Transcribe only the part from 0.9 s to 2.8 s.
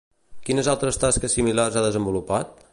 tasques similars ha desenvolupat?